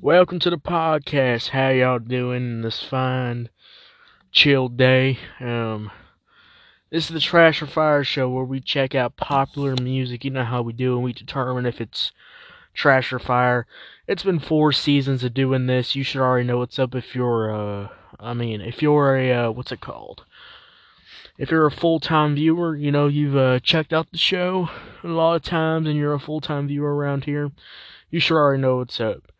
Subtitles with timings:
[0.00, 1.48] Welcome to the podcast.
[1.48, 3.48] How y'all doing in this fine,
[4.30, 5.18] chill day?
[5.40, 5.90] Um,
[6.88, 10.24] this is the Trash or Fire show where we check out popular music.
[10.24, 12.12] You know how we do, and we determine if it's
[12.74, 13.66] trash or fire.
[14.06, 15.96] It's been four seasons of doing this.
[15.96, 17.88] You should already know what's up if you're, uh,
[18.20, 20.24] I mean, if you're a, uh, what's it called?
[21.38, 24.70] If you're a full time viewer, you know, you've uh, checked out the show
[25.02, 27.50] a lot of times and you're a full time viewer around here,
[28.10, 29.32] you should already know what's up.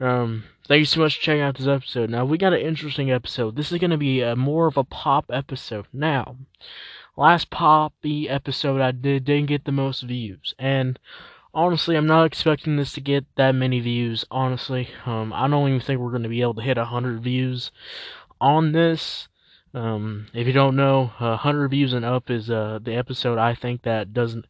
[0.00, 2.10] Um, thank you so much for checking out this episode.
[2.10, 3.56] Now, we got an interesting episode.
[3.56, 5.86] This is going to be a, more of a pop episode.
[5.92, 6.36] Now,
[7.16, 10.54] last poppy episode I did didn't get the most views.
[10.58, 10.98] And
[11.54, 14.90] honestly, I'm not expecting this to get that many views, honestly.
[15.06, 17.70] Um, I don't even think we're going to be able to hit 100 views
[18.40, 19.28] on this.
[19.72, 23.54] Um, if you don't know, uh, 100 views and up is uh, the episode I
[23.54, 24.46] think that doesn't.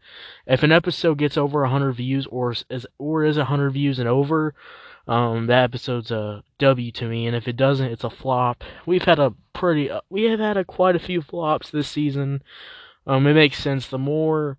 [0.46, 4.54] If an episode gets over 100 views or is or is 100 views and over,
[5.06, 8.64] um, that episode's a W to me, and if it doesn't, it's a flop.
[8.84, 12.42] We've had a pretty, uh, we have had a, quite a few flops this season.
[13.06, 13.86] Um, it makes sense.
[13.86, 14.58] The more,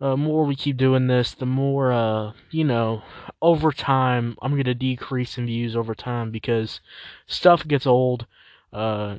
[0.00, 3.02] uh, more we keep doing this, the more, uh, you know,
[3.40, 6.80] over time, I'm gonna decrease in views over time because
[7.26, 8.26] stuff gets old.
[8.72, 9.18] Uh,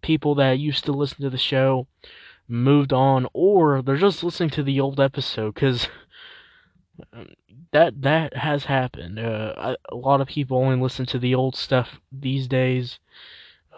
[0.00, 1.86] people that used to listen to the show
[2.48, 5.88] moved on, or they're just listening to the old episode because
[7.72, 9.18] that that has happened.
[9.18, 12.98] Uh, a lot of people only listen to the old stuff these days.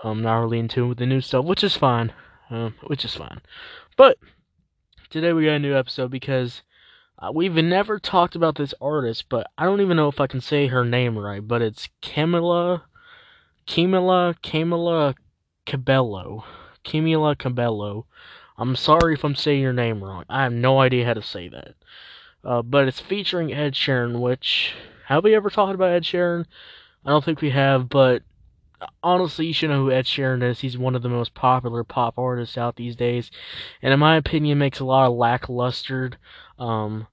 [0.03, 2.13] I'm not really in tune with the new stuff, which is fine.
[2.51, 3.41] Um, which is fine.
[3.97, 4.19] But
[5.09, 6.63] today we got a new episode because
[7.19, 10.41] uh, we've never talked about this artist, but I don't even know if I can
[10.41, 11.47] say her name right.
[11.47, 12.83] But it's Camila,
[13.67, 15.15] Camila, Camila
[15.67, 16.45] Cabello,
[16.85, 18.07] Camila Cabello.
[18.59, 20.25] I'm sorry if I'm saying your name wrong.
[20.29, 21.75] I have no idea how to say that.
[22.45, 24.75] Uh, but it's featuring Ed Sheeran, which
[25.07, 26.47] have we ever talked about Ed Sheeran?
[27.05, 28.23] I don't think we have, but
[29.03, 30.61] honestly, you should know who Ed Sheeran is.
[30.61, 33.31] He's one of the most popular pop artists out these days,
[33.83, 36.13] and in my opinion, makes a lot of lackluster,
[36.59, 37.07] um,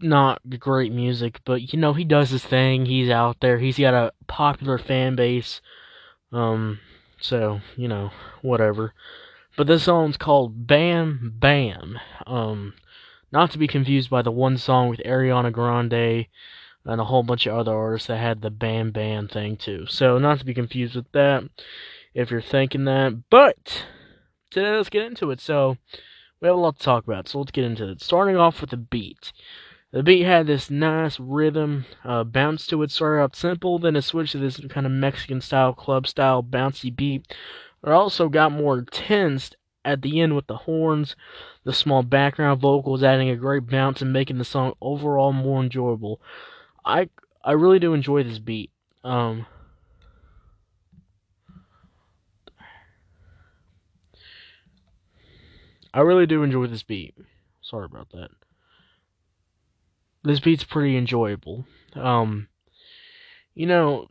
[0.00, 1.40] not great music.
[1.44, 2.86] But you know, he does his thing.
[2.86, 3.58] He's out there.
[3.58, 5.60] He's got a popular fan base.
[6.32, 6.80] Um,
[7.20, 8.10] so you know,
[8.42, 8.94] whatever.
[9.56, 11.98] But this song's called Bam Bam.
[12.26, 12.74] Um,
[13.32, 16.26] not to be confused by the one song with Ariana Grande
[16.84, 19.86] and a whole bunch of other artists that had the Bam Bam thing too.
[19.86, 21.44] So not to be confused with that
[22.14, 23.24] if you're thinking that.
[23.30, 23.84] But
[24.50, 25.40] today let's get into it.
[25.40, 25.76] So
[26.40, 28.02] we have a lot to talk about, so let's get into it.
[28.02, 29.32] Starting off with the beat.
[29.90, 32.90] The beat had this nice rhythm, uh, bounce to it.
[32.90, 36.94] Started out simple, then it switched to this kind of Mexican style, club style, bouncy
[36.94, 37.26] beat.
[37.82, 39.52] It also got more intense
[39.88, 41.16] at the end with the horns,
[41.64, 46.20] the small background vocals adding a great bounce and making the song overall more enjoyable.
[46.84, 47.08] I
[47.42, 48.70] I really do enjoy this beat.
[49.02, 49.46] Um
[55.94, 57.14] I really do enjoy this beat.
[57.62, 58.28] Sorry about that.
[60.22, 61.64] This beat's pretty enjoyable.
[61.94, 62.48] Um
[63.54, 64.08] you know,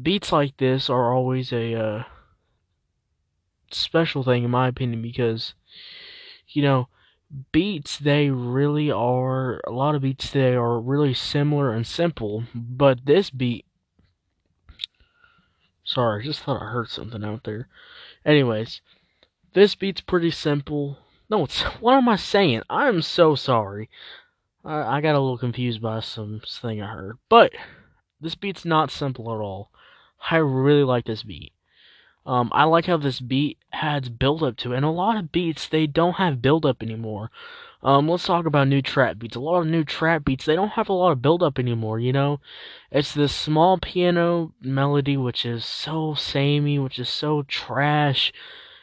[0.00, 2.04] beats like this are always a uh
[3.70, 5.54] special thing in my opinion because
[6.48, 6.88] you know
[7.52, 13.04] beats they really are a lot of beats they are really similar and simple but
[13.04, 13.66] this beat
[15.84, 17.68] sorry just thought I heard something out there.
[18.24, 18.80] Anyways
[19.54, 20.98] this beat's pretty simple.
[21.28, 22.62] No it's what am I saying?
[22.70, 23.90] I'm so sorry.
[24.64, 27.52] I, I got a little confused by some thing I heard but
[28.20, 29.70] this beat's not simple at all.
[30.30, 31.52] I really like this beat
[32.28, 35.32] um, I like how this beat has build up to it, and a lot of
[35.32, 37.30] beats they don't have build up anymore.
[37.82, 39.34] Um, let's talk about new trap beats.
[39.34, 41.98] A lot of new trap beats they don't have a lot of build up anymore.
[41.98, 42.40] You know,
[42.90, 48.30] it's this small piano melody which is so samey, which is so trash,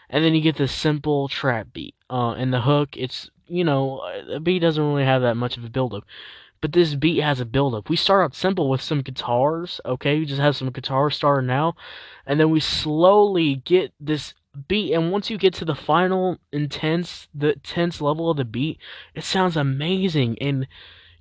[0.10, 1.94] and then you get this simple trap beat.
[2.10, 5.64] Uh, and the hook, it's you know, the beat doesn't really have that much of
[5.64, 6.04] a build up
[6.66, 7.90] but this beat has a build up.
[7.90, 10.18] We start out simple with some guitars, okay?
[10.18, 11.76] We just have some guitars starting now,
[12.26, 14.34] and then we slowly get this
[14.68, 18.80] beat and once you get to the final intense the tense level of the beat,
[19.14, 20.66] it sounds amazing and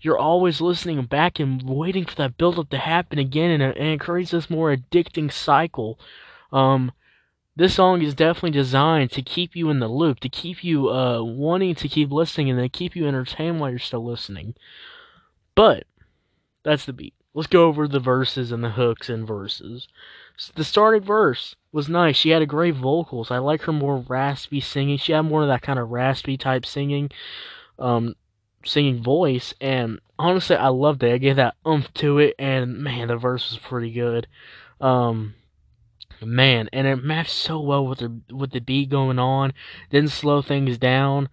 [0.01, 3.77] you're always listening back and waiting for that build up to happen again and it,
[3.77, 6.01] and it creates this more addicting cycle.
[6.53, 6.91] Um
[7.55, 11.23] this song is definitely designed to keep you in the loop, to keep you uh,
[11.23, 14.55] wanting to keep listening, and to keep you entertained while you're still listening.
[15.55, 15.85] But
[16.63, 17.15] that's the beat.
[17.35, 19.89] Let's go over the verses and the hooks and verses.
[20.55, 22.17] The starting verse was nice.
[22.17, 23.31] She had a great vocals.
[23.31, 24.99] I like her more raspy singing.
[24.99, 27.11] She had more of that kind of raspy type singing.
[27.79, 28.15] Um,
[28.67, 31.13] singing voice, and honestly, I loved it.
[31.13, 34.27] I gave that oomph to it, and man, the verse was pretty good.
[34.81, 35.35] Um,
[36.23, 39.53] man, and it matched so well with the with the beat going on.
[39.91, 41.29] Didn't slow things down,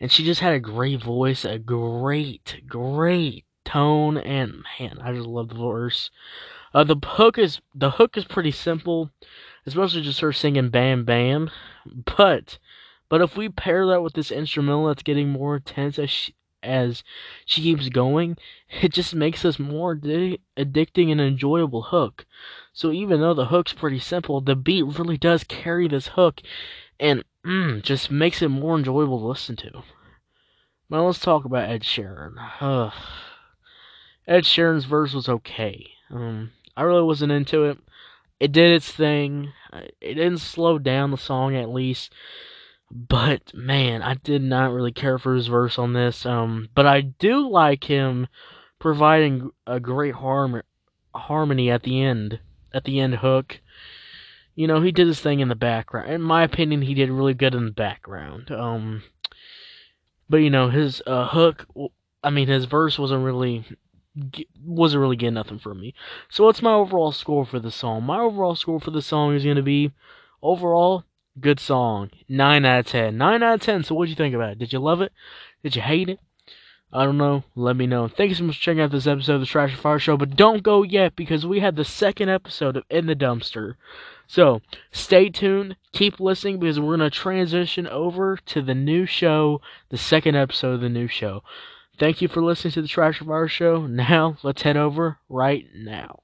[0.00, 5.26] and she just had a great voice, a great, great tone, and man, I just
[5.26, 6.10] love the verse.
[6.72, 9.10] Uh, the hook is the hook is pretty simple,
[9.66, 11.50] especially just her singing "Bam Bam,"
[12.16, 12.58] but
[13.08, 17.04] but if we pair that with this instrumental that's getting more intense as she, as
[17.44, 18.36] she keeps going,
[18.82, 22.26] it just makes us more addi- addicting and enjoyable hook.
[22.72, 26.40] So even though the hook's pretty simple, the beat really does carry this hook
[26.98, 29.82] and mm, just makes it more enjoyable to listen to.
[30.90, 32.34] Now let's talk about Ed Sheeran.
[32.60, 32.92] Ugh.
[34.26, 35.86] Ed Sheeran's verse was okay.
[36.10, 37.78] Um, I really wasn't into it.
[38.40, 39.52] It did its thing.
[40.00, 42.12] It didn't slow down the song at least.
[42.90, 46.26] But man, I did not really care for his verse on this.
[46.26, 48.28] Um, but I do like him
[48.78, 50.62] providing a great harm-
[51.14, 52.40] harmony at the end,
[52.72, 53.60] at the end hook.
[54.54, 56.10] You know, he did his thing in the background.
[56.10, 58.50] In my opinion, he did really good in the background.
[58.50, 59.02] Um,
[60.28, 61.66] but you know, his uh, hook,
[62.22, 63.64] I mean, his verse wasn't really
[64.64, 65.94] wasn't really getting nothing from me.
[66.28, 68.04] So what's my overall score for the song?
[68.04, 69.92] My overall score for the song is going to be
[70.42, 71.04] overall
[71.40, 72.10] good song.
[72.28, 73.16] 9 out of 10.
[73.16, 73.84] 9 out of 10.
[73.84, 74.58] So what'd you think about it?
[74.58, 75.12] Did you love it?
[75.62, 76.20] Did you hate it?
[76.92, 77.44] I don't know.
[77.54, 78.08] Let me know.
[78.08, 80.16] Thank you so much for checking out this episode of the Trash and Fire Show.
[80.16, 83.74] But don't go yet because we have the second episode of In the Dumpster.
[84.26, 85.76] So stay tuned.
[85.92, 89.60] Keep listening because we're going to transition over to the new show,
[89.90, 91.42] the second episode of the new show.
[91.98, 93.86] Thank you for listening to the Trash or Fire Show.
[93.86, 96.20] Now, let's head over right now.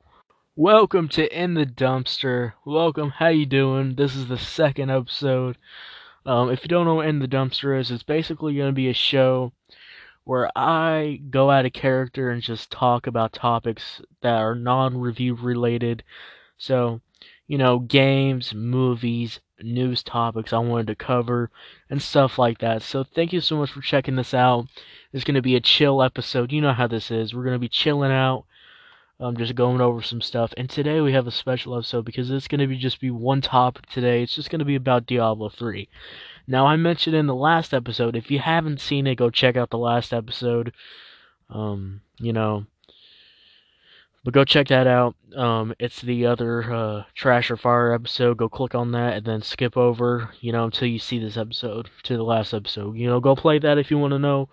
[0.54, 2.52] Welcome to In the Dumpster.
[2.66, 3.08] Welcome.
[3.08, 3.94] How you doing?
[3.94, 5.56] This is the second episode.
[6.26, 8.90] Um, if you don't know what In the Dumpster is, it's basically going to be
[8.90, 9.54] a show
[10.24, 16.04] where I go out of character and just talk about topics that are non-review related.
[16.58, 17.00] So,
[17.46, 21.50] you know, games, movies, news topics I wanted to cover
[21.88, 22.82] and stuff like that.
[22.82, 24.66] So thank you so much for checking this out.
[25.12, 26.52] It's going to be a chill episode.
[26.52, 27.34] You know how this is.
[27.34, 28.44] We're going to be chilling out
[29.22, 30.52] um, just going over some stuff.
[30.56, 33.40] And today we have a special episode because it's going to be just be one
[33.40, 34.22] topic today.
[34.22, 35.88] It's just going to be about Diablo 3.
[36.48, 39.70] Now, I mentioned in the last episode, if you haven't seen it, go check out
[39.70, 40.72] the last episode.
[41.48, 42.66] Um, you know,
[44.24, 45.14] but go check that out.
[45.36, 48.36] Um, it's the other uh, Trash or Fire episode.
[48.36, 51.90] Go click on that and then skip over, you know, until you see this episode
[52.04, 52.96] to the last episode.
[52.96, 54.48] You know, go play that if you want to know.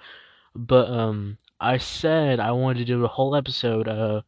[0.55, 4.21] But um, I said I wanted to do a whole episode uh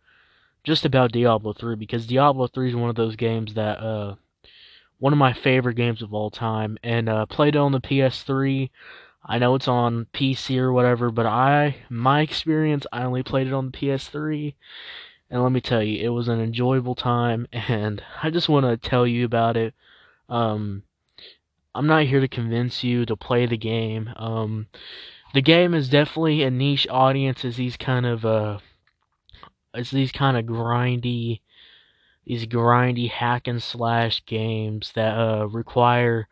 [0.63, 4.15] just about Diablo 3 because Diablo 3 is one of those games that uh
[4.99, 8.69] one of my favorite games of all time and uh played it on the PS3.
[9.23, 13.53] I know it's on PC or whatever, but I my experience I only played it
[13.53, 14.55] on the PS3
[15.31, 18.77] and let me tell you, it was an enjoyable time and I just want to
[18.89, 19.73] tell you about it.
[20.29, 20.83] Um
[21.73, 24.09] I'm not here to convince you to play the game.
[24.17, 24.67] Um
[25.33, 28.59] the game is definitely a niche audience as these kind of uh
[29.73, 31.39] it's these kind of grindy
[32.25, 36.27] these grindy hack and slash games that uh, require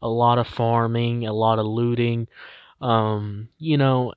[0.00, 2.28] a lot of farming, a lot of looting,
[2.80, 4.12] um, you know,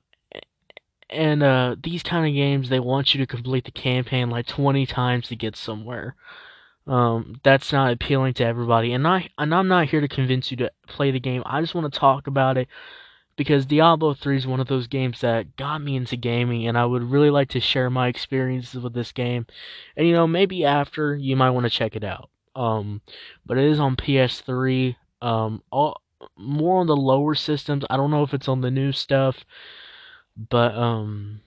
[1.10, 4.86] and uh, these kind of games they want you to complete the campaign like 20
[4.86, 6.16] times to get somewhere.
[6.86, 10.56] Um, that's not appealing to everybody, and I and I'm not here to convince you
[10.58, 11.42] to play the game.
[11.44, 12.68] I just want to talk about it
[13.36, 16.86] because Diablo 3 is one of those games that got me into gaming and I
[16.86, 19.46] would really like to share my experiences with this game.
[19.96, 22.30] And you know, maybe after you might want to check it out.
[22.54, 23.02] Um
[23.44, 26.00] but it is on PS3 um all
[26.36, 27.84] more on the lower systems.
[27.90, 29.44] I don't know if it's on the new stuff,
[30.36, 31.40] but um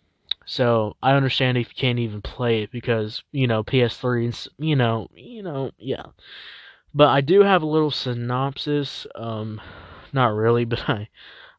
[0.45, 5.07] so I understand if you can't even play it because, you know, PS3 you know,
[5.15, 6.05] you know, yeah.
[6.93, 9.61] But I do have a little synopsis um
[10.11, 11.09] not really, but I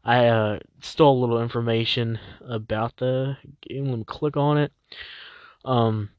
[0.04, 3.86] I uh, stole a little information about the game.
[3.86, 4.72] Let me click on it.
[5.64, 6.10] Um,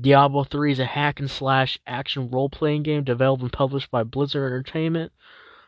[0.00, 4.04] Diablo 3 is a hack and slash action role playing game developed and published by
[4.04, 5.12] Blizzard Entertainment.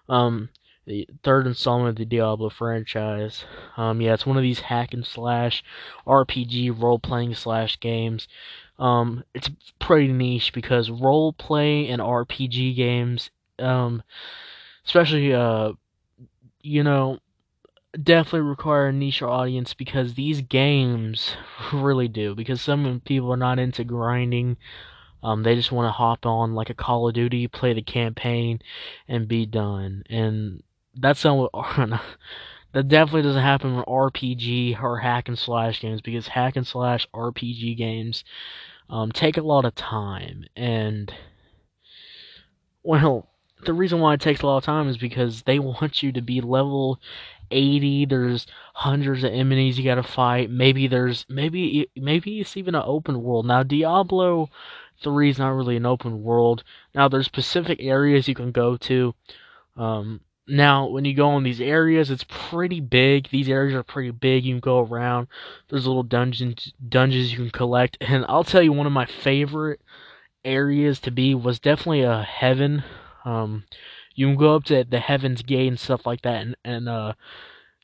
[0.09, 0.49] Um,
[0.87, 3.45] the third installment of the Diablo franchise.
[3.77, 5.63] Um, yeah, it's one of these hack and slash
[6.07, 8.27] RPG role playing slash games.
[8.79, 14.03] Um, it's pretty niche because role play and RPG games, um,
[14.85, 15.73] especially uh,
[16.63, 17.19] you know,
[18.01, 21.37] definitely require a niche audience because these games
[21.73, 22.35] really do.
[22.35, 24.57] Because some people are not into grinding.
[25.23, 28.61] Um, they just want to hop on like a Call of Duty, play the campaign,
[29.07, 30.03] and be done.
[30.11, 30.63] And
[30.95, 32.01] that's not what
[32.73, 37.07] That definitely doesn't happen with RPG or hack and slash games because hack and slash
[37.15, 38.25] RPG games
[38.89, 40.47] um, take a lot of time.
[40.57, 41.13] And,
[42.83, 43.29] well,
[43.67, 46.23] the reason why it takes a lot of time is because they want you to
[46.23, 46.99] be level
[47.51, 52.83] 80 there's hundreds of enemies you gotta fight maybe there's maybe maybe it's even an
[52.87, 53.45] open world.
[53.45, 54.49] Now diablo
[55.03, 56.65] 3 is not really an open world.
[56.95, 59.15] Now there's specific areas you can go to
[59.77, 63.29] um, now when you go in these areas it's pretty big.
[63.31, 64.45] These areas are pretty big.
[64.45, 65.29] You can go around.
[65.69, 67.97] There's little dungeons dungeons you can collect.
[68.01, 69.81] And i'll tell you one of my favorite
[70.45, 72.85] areas to be was definitely a heaven.
[73.25, 73.65] Um,
[74.15, 77.15] you can go up to the Heaven's Gate and stuff like that, and and uh,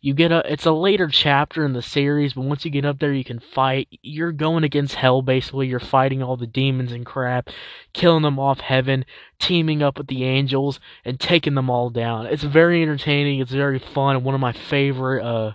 [0.01, 0.43] you get a.
[0.51, 3.41] It's a later chapter in the series, but once you get up there, you can
[3.41, 3.89] fight.
[4.03, 5.67] You're going against hell basically.
[5.67, 7.51] You're fighting all the demons and crap,
[7.93, 9.05] killing them off heaven,
[9.39, 12.27] teaming up with the angels, and taking them all down.
[12.27, 13.41] It's very entertaining.
[13.41, 14.23] It's very fun.
[14.23, 15.53] One of my favorite uh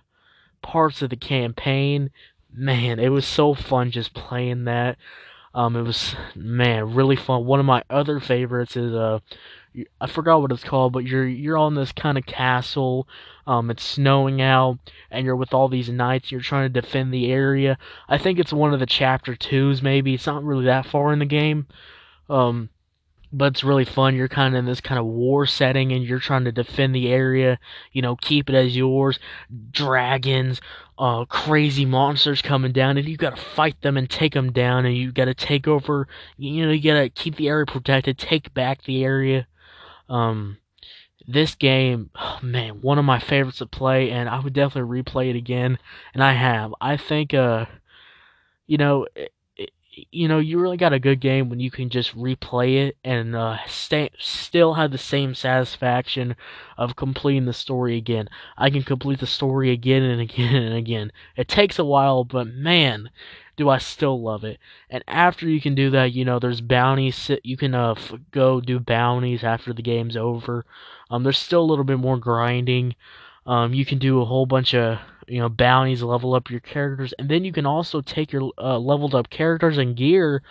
[0.62, 2.10] parts of the campaign.
[2.52, 4.98] Man, it was so fun just playing that.
[5.56, 7.46] Um, it was man really fun.
[7.46, 9.20] One of my other favorites is uh
[10.00, 13.08] I forgot what it's called, but you're you're on this kind of castle.
[13.48, 16.32] Um, it's snowing out, and you're with all these knights.
[16.32, 17.78] You're trying to defend the area.
[18.08, 20.14] I think it's one of the chapter twos, maybe.
[20.14, 21.68] It's not really that far in the game.
[22.30, 22.70] Um,
[23.34, 24.16] but it's really fun.
[24.16, 27.12] You're kind of in this kind of war setting, and you're trying to defend the
[27.12, 27.60] area.
[27.92, 29.18] You know, keep it as yours.
[29.72, 30.62] Dragons,
[31.00, 34.96] uh, crazy monsters coming down, and you gotta fight them and take them down, and
[34.96, 36.08] you gotta take over.
[36.38, 39.48] You know, you gotta keep the area protected, take back the area.
[40.10, 40.58] Um,
[41.28, 45.30] this game, oh man, one of my favorites to play, and I would definitely replay
[45.30, 45.78] it again,
[46.14, 46.74] and I have.
[46.82, 47.66] I think, uh,
[48.68, 49.72] you know, it, it,
[50.12, 53.36] you know, you really got a good game when you can just replay it and
[53.36, 56.36] uh, stay, still have the same satisfaction
[56.78, 58.28] of completing the story again.
[58.58, 61.12] I can complete the story again and again and again.
[61.38, 63.10] It takes a while, but man,
[63.56, 64.60] do I still love it.
[64.90, 67.30] And after you can do that, you know, there's bounties.
[67.44, 67.96] You can uh,
[68.32, 70.66] go do bounties after the game's over.
[71.10, 72.96] Um, there's still a little bit more grinding.
[73.46, 77.14] Um, you can do a whole bunch of you know bounties, level up your characters,
[77.18, 80.42] and then you can also take your uh, leveled up characters and gear,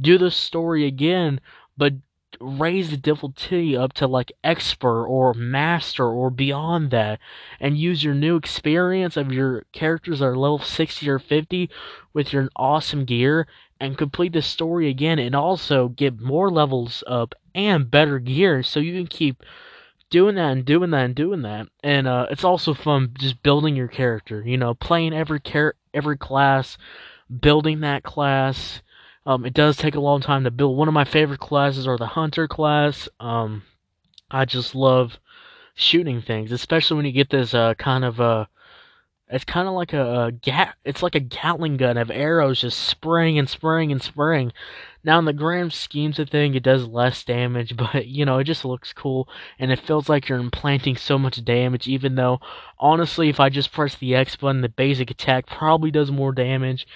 [0.00, 1.40] do the story again,
[1.76, 1.94] but
[2.40, 7.18] raise the difficulty up to like expert or master or beyond that
[7.60, 11.70] and use your new experience of your characters that are level 60 or 50
[12.12, 13.46] with your awesome gear
[13.80, 18.80] and complete the story again and also get more levels up and better gear so
[18.80, 19.42] you can keep
[20.08, 21.68] doing that and doing that and doing that.
[21.82, 26.16] And uh, it's also fun just building your character you know playing every char- every
[26.16, 26.78] class
[27.40, 28.82] building that class
[29.26, 30.76] um, it does take a long time to build.
[30.76, 33.08] One of my favorite classes are the hunter class.
[33.18, 33.64] Um,
[34.30, 35.18] I just love
[35.74, 38.46] shooting things, especially when you get this uh, kind of uh,
[39.28, 40.76] it's kind of like a, a gat.
[40.84, 44.52] It's like a Gatling gun of arrows just spraying and spraying and spraying.
[45.02, 48.44] Now, in the grand schemes of thing, it does less damage, but you know, it
[48.44, 49.28] just looks cool,
[49.58, 51.88] and it feels like you're implanting so much damage.
[51.88, 52.38] Even though,
[52.78, 56.86] honestly, if I just press the X button, the basic attack probably does more damage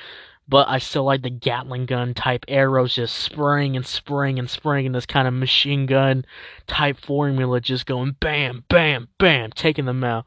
[0.51, 4.85] but I still like the Gatling gun type arrows just spraying and spraying and spraying
[4.85, 6.25] in this kind of machine gun
[6.67, 10.27] type formula, just going bam, bam, bam, taking them out.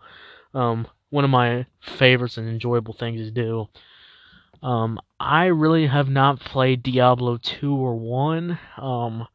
[0.53, 3.68] Um, one of my favorites and enjoyable things to do.
[4.63, 8.58] Um, I really have not played Diablo 2 or 1.
[8.77, 9.27] Um,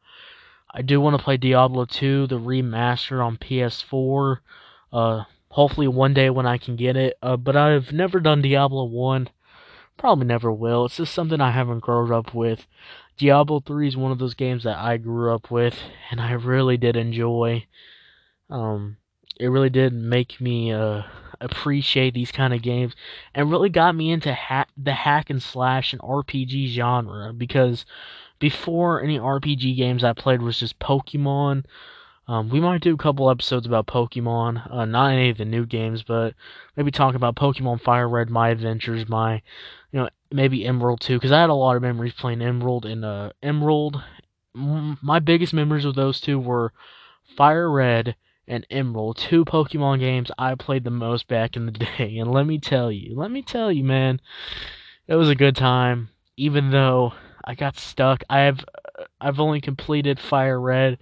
[0.73, 4.37] I do want to play Diablo 2, the remaster on PS4.
[4.91, 7.15] Uh, hopefully one day when I can get it.
[7.21, 9.29] Uh, but I've never done Diablo 1.
[9.99, 10.85] Probably never will.
[10.85, 12.67] It's just something I haven't grown up with.
[13.17, 15.77] Diablo 3 is one of those games that I grew up with,
[16.09, 17.65] and I really did enjoy.
[18.49, 18.95] Um,
[19.37, 21.01] it really did make me uh,
[21.41, 22.93] appreciate these kind of games,
[23.35, 27.33] and really got me into ha- the hack and slash and RPG genre.
[27.33, 27.85] Because
[28.39, 31.65] before any RPG games I played was just Pokemon.
[32.29, 35.65] Um, we might do a couple episodes about Pokemon, uh, not any of the new
[35.65, 36.35] games, but
[36.77, 39.41] maybe talk about Pokemon Fire Red, my adventures, my
[39.91, 43.03] you know, maybe Emerald too, because I had a lot of memories playing Emerald and
[43.03, 44.03] uh, Emerald.
[44.53, 46.71] My biggest memories of those two were
[47.35, 48.15] Fire Red
[48.47, 52.15] and Emerald, two Pokemon games I played the most back in the day.
[52.19, 54.21] And let me tell you, let me tell you, man,
[55.07, 56.09] it was a good time.
[56.37, 58.63] Even though I got stuck, I've
[59.19, 60.99] I've only completed Fire Red.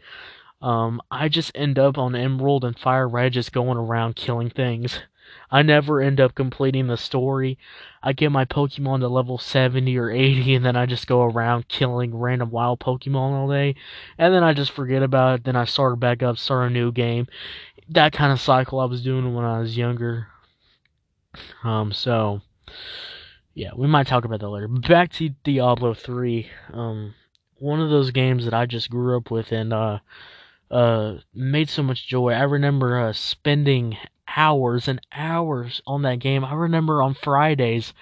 [0.61, 4.99] Um, I just end up on Emerald and Fire Red, just going around killing things.
[5.51, 7.57] I never end up completing the story.
[8.03, 11.67] I get my Pokemon to level 70 or 80 and then I just go around
[11.67, 13.75] killing random wild Pokemon all day.
[14.17, 15.43] And then I just forget about it.
[15.45, 17.27] Then I start back up, start a new game.
[17.89, 20.27] That kind of cycle I was doing when I was younger.
[21.63, 22.41] Um, so
[23.53, 24.67] yeah, we might talk about that later.
[24.67, 26.49] Back to Diablo 3.
[26.73, 27.15] Um,
[27.59, 29.99] one of those games that I just grew up with and uh,
[30.69, 32.31] uh, made so much joy.
[32.31, 33.97] I remember uh, spending
[34.35, 36.43] hours and hours on that game.
[36.43, 37.93] I remember on Fridays,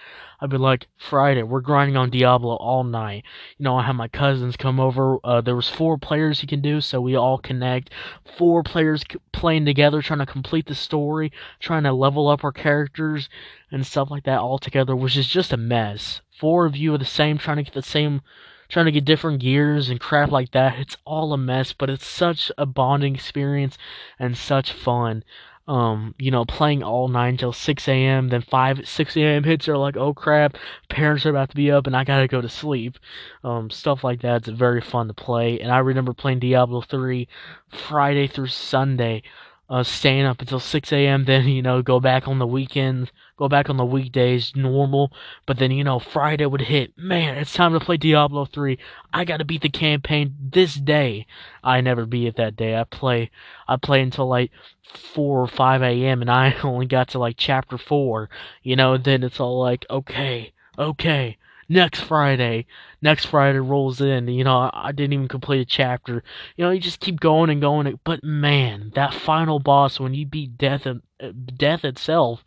[0.42, 3.24] I'd be like, Friday, we're grinding on Diablo all night.
[3.58, 5.18] You know, I had my cousins come over.
[5.24, 7.92] Uh, there was four players you can do, so we all connect.
[8.38, 13.30] Four players playing together, trying to complete the story, trying to level up our characters
[13.72, 16.22] and stuff like that all together, which is just a mess.
[16.38, 18.22] Four of you are the same, trying to get the same
[18.70, 20.80] trying to get different gears and crap like that.
[20.80, 23.78] It's all a mess, but it's such a bonding experience
[24.20, 25.24] and such fun
[25.68, 28.30] um, you know, playing all night until 6 a.m.
[28.30, 29.44] Then 5, 6 a.m.
[29.44, 30.58] hits are like, oh crap,
[30.90, 33.00] parents are about to be up and I gotta go to sleep.
[33.44, 34.48] Um, stuff like that.
[34.48, 35.60] It's very fun to play.
[35.60, 37.28] And I remember playing Diablo 3
[37.70, 39.24] Friday through Sunday
[39.70, 41.26] uh, staying up until 6 a.m.
[41.26, 45.12] Then you know go back on the weekends, go back on the weekdays normal.
[45.46, 46.98] But then you know Friday would hit.
[46.98, 48.78] Man, it's time to play Diablo 3.
[49.14, 51.26] I got to beat the campaign this day.
[51.64, 52.76] I never beat it that day.
[52.76, 53.32] I play,
[53.68, 54.52] I play until like
[54.84, 56.22] 4 or 5 a.m.
[56.22, 58.30] and I only got to like chapter 4.
[58.64, 62.66] You know, then it's all like okay, okay next Friday,
[63.02, 64.28] next Friday rolls in.
[64.28, 66.24] You know, I, didn't even complete a chapter.
[66.56, 68.00] You know, you just keep going and going.
[68.04, 72.44] But man, that final boss when you beat death, uh, death itself.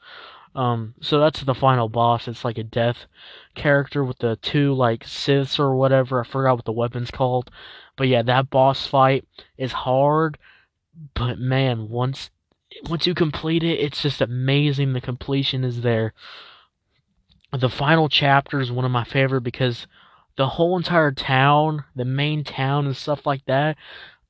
[0.54, 2.26] Um, so that's the final boss.
[2.26, 3.06] It's like a death
[3.54, 6.20] character with the two like scythes or whatever.
[6.20, 7.50] I forgot what the weapon's called.
[7.96, 9.24] But yeah, that boss fight
[9.56, 10.38] is hard.
[11.14, 12.30] But man, once
[12.88, 14.92] once you complete it, it's just amazing.
[14.92, 16.12] The completion is there
[17.52, 19.86] the final chapter is one of my favorite because
[20.36, 23.76] the whole entire town, the main town and stuff like that,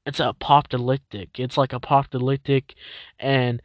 [0.06, 1.38] it's apocalyptic.
[1.38, 2.75] It's like apocalyptic
[3.18, 3.60] and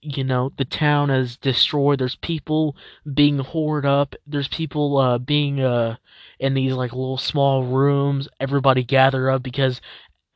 [0.00, 1.98] you know, the town is destroyed.
[1.98, 2.74] There's people
[3.12, 4.14] being hoarded up.
[4.26, 5.96] There's people uh being uh
[6.38, 8.28] in these like little small rooms.
[8.40, 9.80] Everybody gather up because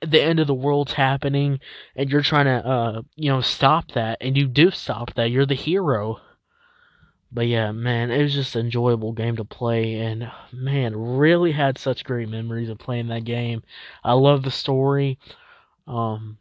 [0.00, 1.60] the end of the world's happening
[1.96, 5.30] and you're trying to uh you know stop that and you do stop that.
[5.30, 6.20] You're the hero
[7.30, 11.78] but yeah, man, it was just an enjoyable game to play, and man, really had
[11.78, 13.62] such great memories of playing that game.
[14.02, 15.18] I love the story.
[15.86, 16.38] Um,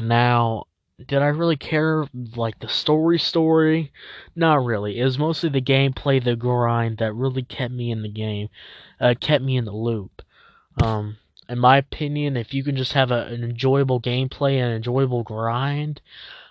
[0.00, 0.66] now,
[1.04, 2.06] did I really care
[2.36, 3.92] like the story story?
[4.34, 4.98] Not really.
[4.98, 8.48] It was mostly the gameplay, the grind that really kept me in the game,
[9.00, 10.22] uh, kept me in the loop.
[10.82, 11.16] Um,
[11.48, 16.00] in my opinion, if you can just have a, an enjoyable gameplay and enjoyable grind,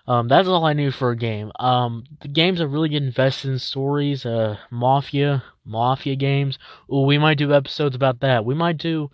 [0.07, 1.51] um, that's all I knew for a game.
[1.59, 4.25] Um, the games are really invested in stories.
[4.25, 6.57] Uh, Mafia, Mafia games.
[6.91, 8.45] Ooh, we might do episodes about that.
[8.45, 9.11] We might do.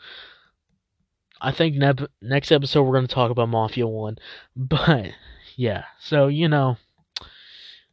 [1.42, 4.18] I think ne- next episode we're going to talk about Mafia 1.
[4.56, 5.14] But,
[5.56, 5.86] yeah.
[6.00, 6.78] So, you know,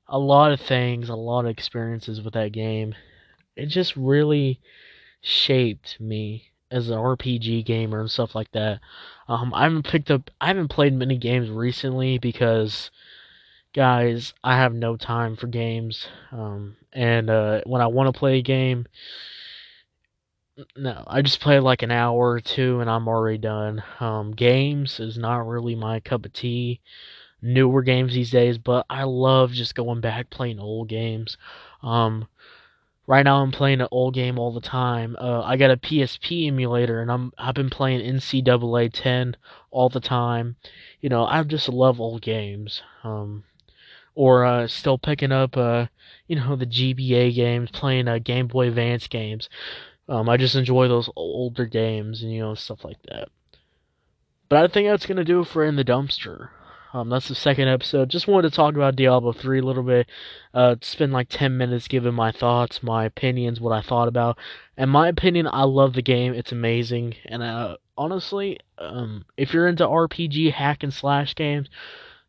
[0.06, 2.94] a lot of things, a lot of experiences with that game.
[3.56, 4.60] It just really
[5.22, 8.80] shaped me as an RPG gamer and stuff like that.
[9.28, 12.90] Um, I haven't picked up, I haven't played many games recently because,
[13.74, 16.06] guys, I have no time for games.
[16.32, 18.86] Um, and uh, when I want to play a game,
[20.76, 23.82] no, I just play like an hour or two and I'm already done.
[23.98, 26.80] Um, games is not really my cup of tea.
[27.42, 31.38] Newer games these days, but I love just going back playing old games.
[31.82, 32.28] Um,
[33.10, 35.16] Right now, I'm playing an old game all the time.
[35.18, 39.36] Uh, I got a PSP emulator, and I'm I've been playing NCAA 10
[39.72, 40.54] all the time.
[41.00, 42.82] You know, I just love old games.
[43.02, 43.42] Um,
[44.14, 45.86] or uh, still picking up, uh,
[46.28, 49.48] you know, the GBA games, playing uh, Game Boy Advance games.
[50.08, 53.28] Um, I just enjoy those older games and you know stuff like that.
[54.48, 56.50] But I think that's gonna do it for in the dumpster.
[56.92, 58.08] Um, that's the second episode.
[58.08, 60.08] Just wanted to talk about Diablo 3 a little bit.
[60.52, 64.38] Uh, spend like 10 minutes giving my thoughts, my opinions, what I thought about.
[64.76, 66.34] And my opinion, I love the game.
[66.34, 67.14] It's amazing.
[67.26, 71.68] And uh, honestly, um, if you're into RPG hack and slash games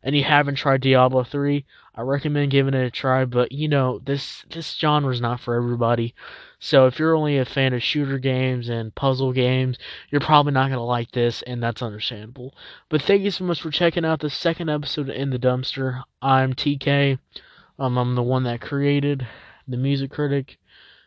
[0.02, 1.64] and you haven't tried Diablo 3,
[1.94, 3.24] I recommend giving it a try.
[3.24, 6.14] But you know, this this genre is not for everybody.
[6.58, 9.78] So if you're only a fan of shooter games and puzzle games,
[10.10, 12.54] you're probably not going to like this, and that's understandable.
[12.88, 16.02] But thank you so much for checking out the second episode In the Dumpster.
[16.22, 17.18] I'm TK.
[17.78, 19.26] Um, I'm the one that created
[19.66, 20.58] the music critic.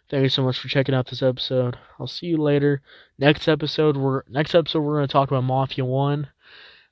[0.09, 1.77] Thank you so much for checking out this episode.
[1.99, 2.81] I'll see you later.
[3.17, 6.27] Next episode, we're next episode we're going to talk about Mafia One.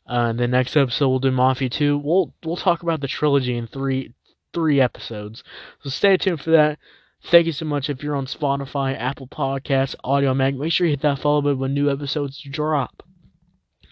[0.06, 1.98] Uh, the next episode we'll do Mafia Two.
[1.98, 4.14] We'll we'll talk about the trilogy in three
[4.54, 5.44] three episodes.
[5.82, 6.78] So stay tuned for that.
[7.26, 7.90] Thank you so much.
[7.90, 10.58] If you're on Spotify, Apple Podcasts, Audiomack.
[10.58, 13.02] make sure you hit that follow button when new episodes drop.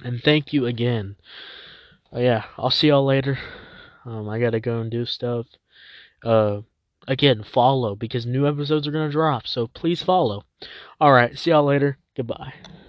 [0.04, 1.16] And thank you again.
[2.14, 3.40] Uh, yeah, I'll see y'all later.
[4.06, 5.46] Um, I gotta go and do stuff.
[6.24, 6.62] Uh,
[7.08, 9.48] again, follow because new episodes are gonna drop.
[9.48, 10.44] So please follow.
[11.00, 11.98] All right, see y'all later.
[12.16, 12.54] Goodbye.